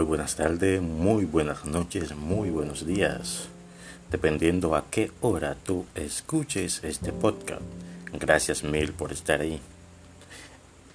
[0.00, 3.50] Muy buenas tardes, muy buenas noches, muy buenos días,
[4.10, 7.60] dependiendo a qué hora tú escuches este podcast.
[8.18, 9.60] Gracias mil por estar ahí.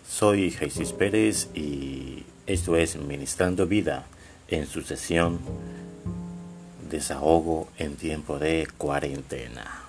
[0.10, 4.08] Soy Jesús Pérez y esto es Ministrando Vida
[4.48, 5.40] en su sesión
[6.90, 9.84] Desahogo en tiempo de cuarentena.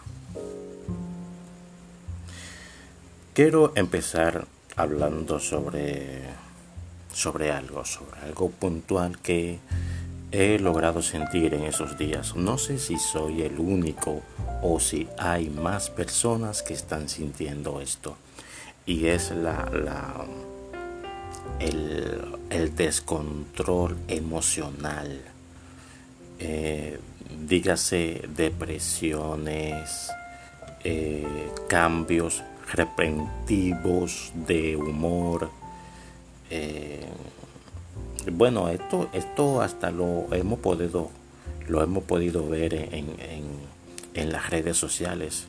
[3.32, 4.46] Quiero empezar
[4.76, 6.45] hablando sobre
[7.16, 9.58] sobre algo, sobre algo puntual que
[10.32, 12.36] he logrado sentir en esos días.
[12.36, 14.20] No sé si soy el único
[14.62, 18.18] o si hay más personas que están sintiendo esto.
[18.84, 20.26] Y es la, la
[21.58, 25.22] el, descontrol emocional.
[26.38, 27.00] Eh,
[27.48, 30.10] dígase depresiones,
[30.84, 31.24] eh,
[31.66, 32.42] cambios
[32.74, 35.50] repentivos de humor,
[36.50, 37.06] eh,
[38.32, 41.10] bueno, esto, esto hasta lo hemos podido,
[41.68, 43.76] lo hemos podido ver en,
[44.30, 45.46] las redes sociales.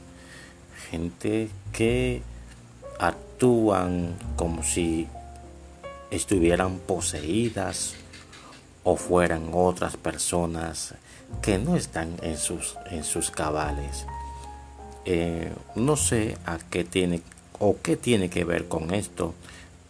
[0.91, 2.21] Gente que
[2.99, 5.07] actúan como si
[6.11, 7.95] estuvieran poseídas
[8.83, 10.93] o fueran otras personas
[11.41, 14.05] que no están en sus, en sus cabales.
[15.05, 17.21] Eh, no sé a qué tiene
[17.59, 19.33] o qué tiene que ver con esto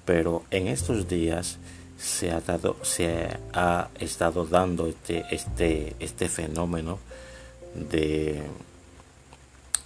[0.07, 1.57] pero en estos días
[1.99, 6.97] se ha dado se ha estado dando este este este fenómeno
[7.75, 8.41] de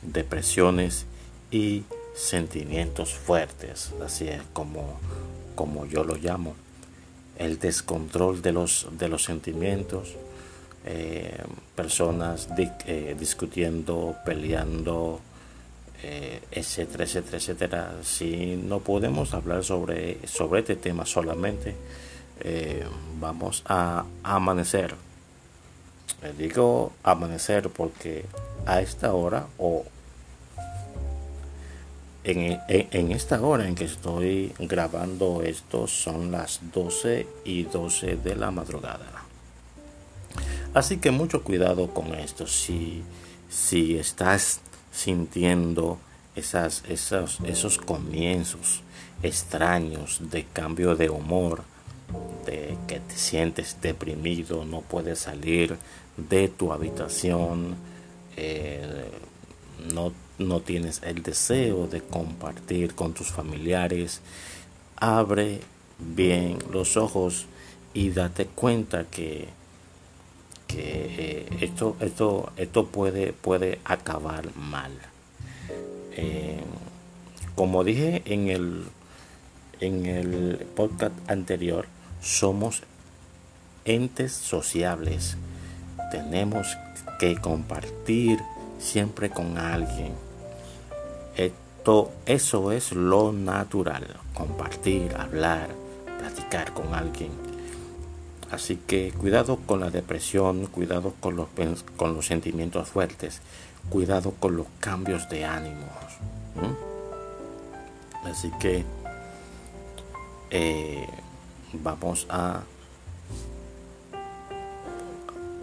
[0.04, 1.06] depresiones
[1.50, 1.84] y
[2.16, 5.00] sentimientos fuertes así es como
[5.56, 6.56] como yo lo llamo.
[7.38, 10.16] El descontrol de los de los sentimientos
[10.86, 11.38] eh,
[11.76, 15.20] personas eh, discutiendo peleando
[16.04, 17.94] eh, etcétera, etcétera, etcétera.
[18.04, 21.76] Si no podemos hablar sobre, sobre este tema solamente,
[22.40, 22.86] eh,
[23.20, 24.96] vamos a amanecer.
[26.38, 28.26] digo amanecer porque
[28.66, 29.86] a esta hora o
[32.24, 38.36] en, en, esta hora en que estoy grabando esto son las 12 y 12 de
[38.36, 39.08] la madrugada.
[40.74, 42.48] Así que mucho cuidado con esto.
[42.48, 43.04] Si,
[43.50, 45.98] si estás sintiendo
[46.36, 48.82] esas, esos, esos comienzos
[49.24, 51.64] extraños de cambio de humor,
[52.46, 55.78] de que te sientes deprimido, no puedes salir
[56.18, 57.76] de tu habitación,
[58.36, 59.10] eh,
[59.94, 64.22] no, no tienes el deseo de compartir con tus familiares,
[64.98, 65.62] abre
[66.00, 67.46] bien los ojos
[67.94, 69.50] y date cuenta que
[70.72, 74.92] que eh, esto, esto, esto puede, puede acabar mal.
[76.14, 76.62] Eh,
[77.56, 78.86] como dije en el,
[79.80, 81.86] en el podcast anterior,
[82.22, 82.84] somos
[83.86, 85.38] entes sociables.
[86.12, 86.78] Tenemos
[87.20, 88.40] que compartir
[88.80, 90.14] siempre con alguien.
[91.36, 94.08] Esto, eso es lo natural.
[94.34, 95.70] Compartir, hablar,
[96.20, 97.51] platicar con alguien
[98.52, 101.48] Así que cuidado con la depresión, cuidado con los,
[101.96, 103.42] con los sentimientos fuertes,
[103.90, 105.90] cuidado con los cambios de ánimos.
[108.26, 108.84] Así que
[110.50, 111.08] eh,
[111.74, 112.62] vamos a,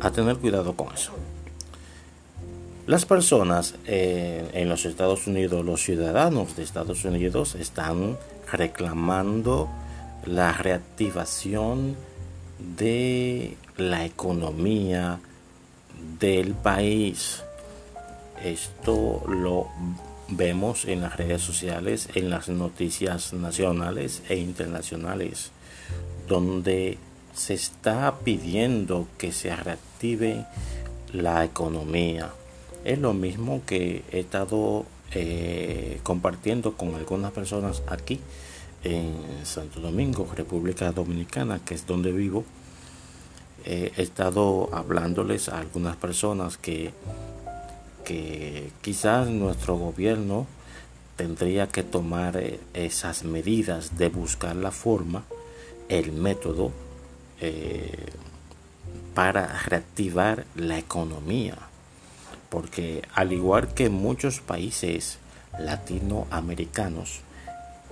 [0.01, 1.13] a tener cuidado con eso.
[2.87, 8.17] Las personas eh, en los Estados Unidos, los ciudadanos de Estados Unidos están
[8.51, 9.69] reclamando
[10.25, 11.97] la reactivación
[12.59, 15.21] de la economía
[16.19, 17.43] del país.
[18.45, 19.69] Esto lo
[20.29, 25.51] vemos en las redes sociales, en las noticias nacionales e internacionales,
[26.29, 26.99] donde
[27.35, 30.45] se está pidiendo que se reactive
[31.13, 32.31] la economía.
[32.85, 38.21] Es lo mismo que he estado eh, compartiendo con algunas personas aquí
[38.85, 39.15] en
[39.45, 42.45] Santo Domingo, República Dominicana, que es donde vivo,
[43.65, 46.93] he estado hablándoles a algunas personas que,
[48.05, 50.47] que quizás nuestro gobierno
[51.19, 55.25] tendría que tomar eh, esas medidas de buscar la forma,
[55.89, 56.71] el método
[57.41, 58.07] eh,
[59.15, 61.59] para reactivar la economía.
[62.49, 65.19] Porque al igual que muchos países
[65.59, 67.21] latinoamericanos,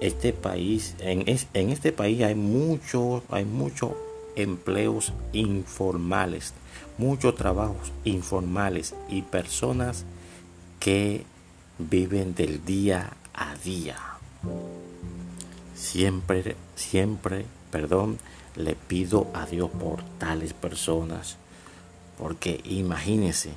[0.00, 3.92] este país, en, en este país hay muchos, hay muchos
[4.36, 6.52] empleos informales,
[6.98, 10.04] muchos trabajos informales y personas
[10.78, 11.24] que
[11.78, 13.96] viven del día a día.
[15.74, 18.18] siempre, siempre, perdón,
[18.56, 21.36] le pido a Dios por tales personas.
[22.18, 23.50] Porque imagínense,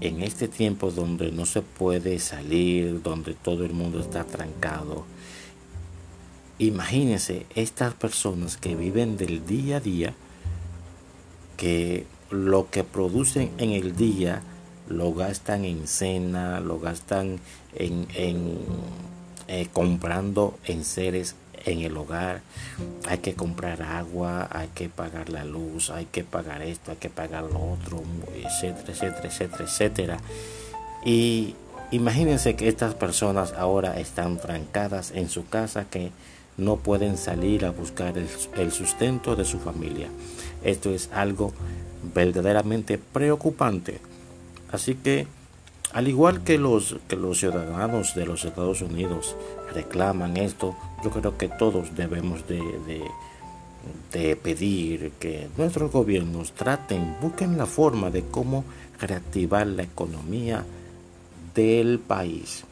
[0.00, 5.04] en este tiempo donde no se puede salir, donde todo el mundo está trancado,
[6.58, 10.14] imagínense estas personas que viven del día a día,
[11.56, 14.42] que lo que producen en el día
[14.88, 17.40] lo gastan en cena, lo gastan
[17.74, 18.58] en, en
[19.48, 21.34] eh, comprando en seres
[21.64, 22.40] en el hogar.
[23.08, 27.10] Hay que comprar agua, hay que pagar la luz, hay que pagar esto, hay que
[27.10, 28.02] pagar lo otro,
[28.34, 30.18] etcétera, etcétera, etcétera, etcétera.
[31.04, 31.54] Y
[31.90, 36.10] imagínense que estas personas ahora están trancadas en su casa que
[36.58, 40.08] no pueden salir a buscar el sustento de su familia.
[40.62, 41.52] Esto es algo
[42.14, 44.00] verdaderamente preocupante.
[44.70, 45.26] Así que,
[45.92, 46.96] al igual que los,
[47.34, 49.36] ciudadanos de los Estados Unidos
[49.72, 52.60] reclaman esto, yo creo que todos debemos de,
[54.12, 58.64] de, pedir que nuestros gobiernos traten, busquen la forma de cómo
[59.00, 60.64] reactivar la economía
[61.54, 62.64] del país.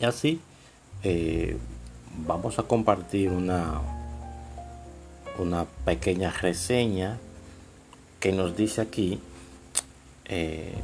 [0.00, 0.40] Y así
[1.04, 1.56] eh,
[2.18, 3.80] vamos a compartir una,
[5.38, 7.18] una pequeña reseña
[8.20, 9.20] que nos dice aquí,
[10.26, 10.74] eh,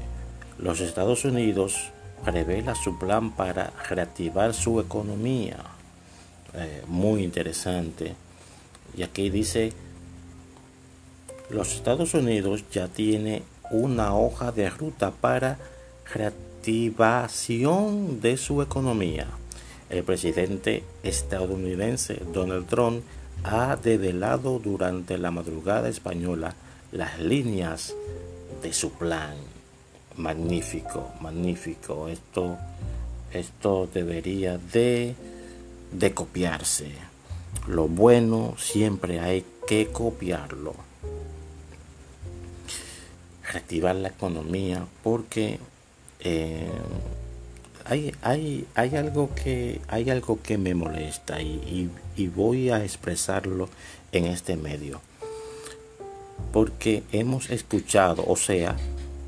[0.58, 1.90] los Estados Unidos
[2.26, 5.58] revela su plan para reactivar su economía.
[6.54, 8.16] Eh, muy interesante.
[8.96, 9.72] Y aquí dice,
[11.50, 15.58] los Estados Unidos ya tiene una hoja de ruta para
[16.12, 19.28] reactivación de su economía.
[19.90, 23.02] El presidente estadounidense Donald Trump
[23.44, 26.54] ha develado durante la madrugada española
[26.92, 27.94] las líneas
[28.62, 29.34] de su plan.
[30.16, 32.08] Magnífico, magnífico.
[32.08, 32.58] Esto,
[33.32, 35.14] esto debería de,
[35.92, 36.90] de copiarse.
[37.68, 40.74] Lo bueno siempre hay que copiarlo.
[43.50, 45.58] Reactivar la economía porque
[46.20, 46.68] eh,
[47.88, 51.90] hay, hay, hay, algo que, hay algo que me molesta y
[52.34, 53.68] voy a expresarlo
[54.12, 55.00] en este medio
[56.52, 58.76] porque hemos escuchado, o sea,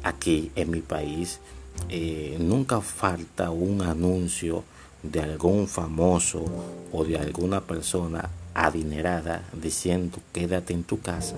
[0.03, 1.41] aquí en mi país,
[1.89, 4.65] eh, nunca falta un anuncio
[5.03, 6.45] de algún famoso
[6.93, 11.37] o de alguna persona adinerada diciendo quédate en tu casa.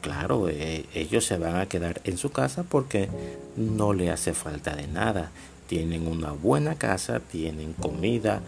[0.00, 3.08] Claro, eh, ellos se van a quedar en su casa porque
[3.56, 5.30] no le hace falta de nada.
[5.70, 8.40] Tienen una buena casa, tienen comida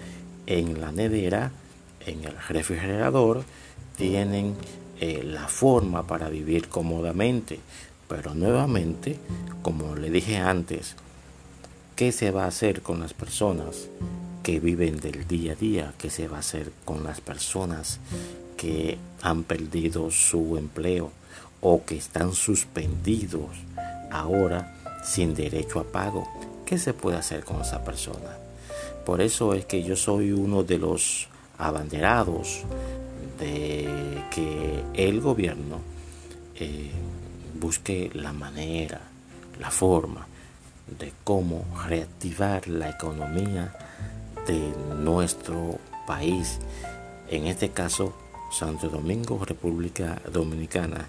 [0.47, 1.53] en la nevera,
[2.05, 3.45] en el refrigerador,
[3.97, 4.57] tienen
[4.99, 7.61] eh, la forma para vivir cómodamente.
[8.09, 9.19] Pero nuevamente,
[9.63, 10.97] como le dije antes,
[11.95, 13.87] ¿qué se va a hacer con las personas
[14.43, 15.95] que viven del día a día?
[15.99, 18.01] ¿Qué se va a hacer con las personas
[18.57, 21.13] que han perdido su empleo
[21.61, 23.51] o que están suspendidos
[24.11, 24.75] ahora
[25.05, 26.42] sin derecho a pago?
[26.73, 28.31] ¿Qué se puede hacer con esa persona?
[29.05, 31.29] Por eso es que yo soy uno de los
[31.59, 32.63] abanderados
[33.39, 35.83] de que el gobierno
[36.59, 36.91] eh,
[37.61, 39.03] busque la manera,
[39.61, 40.27] la forma
[40.99, 43.77] de cómo reactivar la economía
[44.47, 46.59] de nuestro país,
[47.29, 48.15] en este caso
[48.51, 51.05] Santo Domingo, República Dominicana,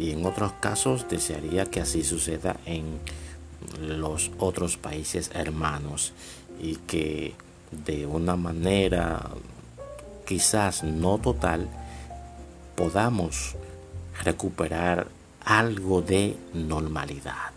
[0.00, 2.98] y en otros casos desearía que así suceda en
[3.80, 6.12] los otros países hermanos
[6.60, 7.34] y que
[7.70, 9.30] de una manera
[10.26, 11.68] quizás no total,
[12.74, 13.54] podamos
[14.22, 15.08] recuperar
[15.44, 17.52] algo de normalidad.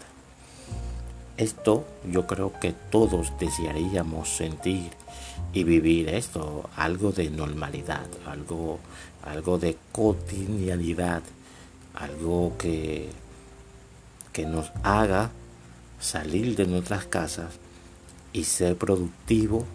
[1.37, 4.91] Esto yo creo que todos desearíamos sentir
[5.53, 8.79] y vivir esto, algo de normalidad, algo,
[9.25, 11.23] algo de cotidianidad,
[11.95, 13.09] algo que,
[14.31, 15.31] que nos haga
[15.99, 17.53] salir de nuestras casas
[18.33, 19.65] y ser productivo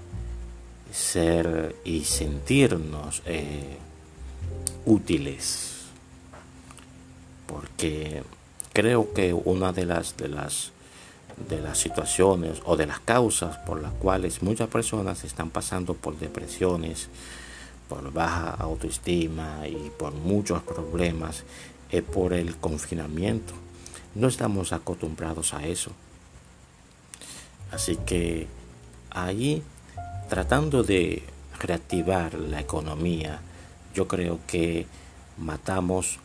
[0.95, 3.76] ser y sentirnos eh,
[4.87, 5.73] útiles.
[7.47, 8.23] Porque
[8.73, 10.71] creo que una de las, de las
[11.49, 16.16] de las situaciones o de las causas por las cuales muchas personas están pasando por
[16.16, 17.09] depresiones,
[17.88, 21.43] por baja autoestima y por muchos problemas
[21.90, 23.52] es por el confinamiento.
[24.14, 25.90] No estamos acostumbrados a eso.
[27.75, 28.47] Así que
[29.11, 29.61] ahí
[30.28, 31.25] tratando de
[31.59, 33.40] reactivar la economía,
[33.93, 34.87] yo creo que
[35.38, 36.21] matamos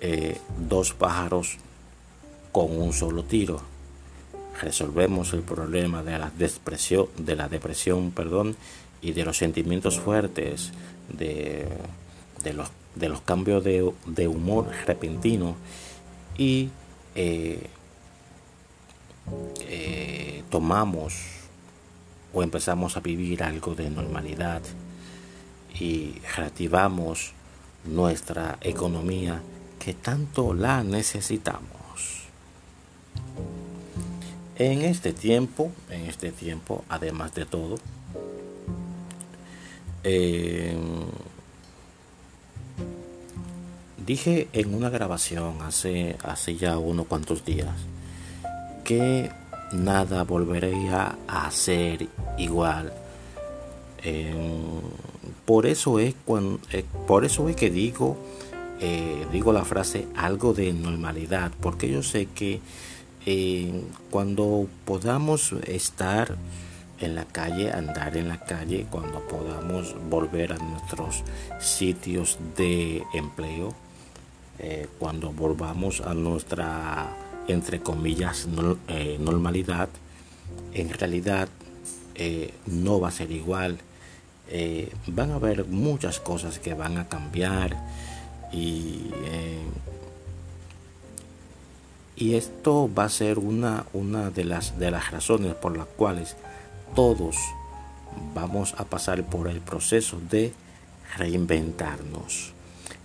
[0.00, 1.58] eh, dos pájaros
[2.50, 3.60] con un solo tiro.
[4.62, 6.30] Resolvemos el problema de la
[7.48, 8.14] depresión,
[9.02, 10.72] y de los sentimientos fuertes,
[11.12, 11.68] de,
[12.54, 15.56] los, cambios de, humor repentino
[16.38, 16.70] y
[17.14, 17.66] eh,
[20.50, 21.14] tomamos
[22.32, 24.62] o empezamos a vivir algo de normalidad
[25.78, 27.32] y reactivamos
[27.84, 29.40] nuestra economía
[29.78, 31.70] que tanto la necesitamos.
[34.56, 37.76] En este tiempo, en este tiempo, además de todo,
[40.04, 40.76] eh,
[44.06, 47.74] dije en una grabación hace, hace ya unos cuantos días
[48.84, 49.30] que
[49.72, 52.08] nada volvería a ser
[52.38, 52.92] igual.
[54.02, 54.34] Eh,
[55.44, 58.16] por eso es cuando, eh, por eso es que digo
[59.30, 62.62] digo la frase algo de normalidad porque yo sé que
[64.10, 66.38] cuando podamos estar
[67.00, 71.24] en la calle, andar en la calle, cuando podamos volver a nuestros
[71.58, 73.74] sitios de empleo,
[74.58, 77.08] eh, cuando volvamos a nuestra,
[77.50, 78.48] entre comillas,
[78.88, 79.88] eh, normalidad,
[80.72, 81.48] en realidad
[82.14, 83.78] eh, no va a ser igual.
[85.06, 87.76] van a haber muchas cosas que van a cambiar
[88.52, 89.10] y
[92.20, 96.36] y esto va a ser una, una de, las, de las razones por las cuales
[96.94, 97.36] todos
[98.34, 100.52] vamos a pasar por el proceso de
[101.16, 102.52] reinventarnos.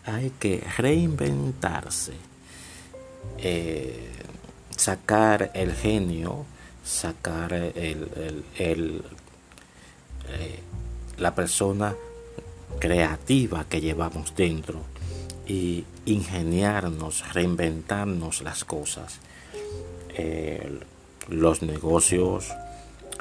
[0.06, 2.12] Hay que reinventarse,
[3.38, 4.10] eh,
[4.86, 6.46] sacar el genio,
[6.84, 9.02] sacar el, eh,
[11.18, 11.96] la persona
[12.80, 14.82] creativa que llevamos dentro
[15.48, 19.18] y ingeniarnos, reinventarnos las cosas.
[20.10, 20.80] Eh,
[21.30, 22.54] los negocios,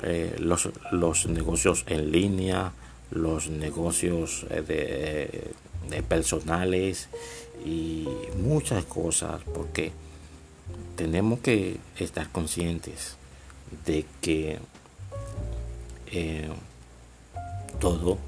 [0.02, 2.72] eh, los, los, negocios en línea,
[3.10, 5.50] los negocios eh,
[5.88, 7.08] de, personales
[7.64, 8.06] y
[8.36, 10.03] muchas cosas, porque
[10.96, 13.16] tenemos que estar conscientes
[13.84, 14.58] de que
[17.80, 18.18] todo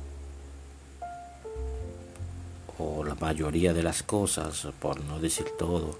[2.78, 5.98] o la mayoría de las cosas, por no decir todo,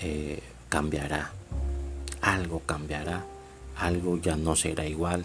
[0.00, 1.32] eh, cambiará.
[2.20, 3.24] Algo cambiará,
[3.76, 5.24] algo ya no será igual.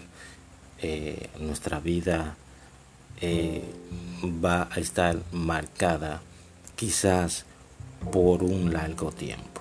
[0.80, 2.36] Eh, nuestra vida
[3.20, 3.64] eh,
[4.44, 6.20] va a estar marcada
[6.76, 7.44] quizás
[8.12, 9.57] por un largo tiempo.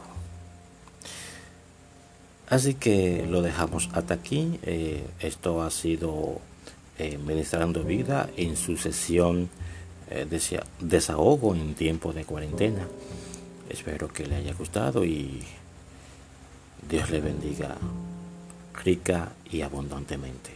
[2.48, 4.60] Así que lo dejamos hasta aquí.
[5.20, 6.40] esto ha sido
[7.26, 9.50] Ministrando Vida en su sesión
[10.10, 10.26] eh,
[10.80, 12.88] desahogo en tiempo de cuarentena.
[13.70, 15.44] Espero que le haya gustado y
[16.90, 17.76] Dios le bendiga
[18.86, 20.52] rica y abundantemente.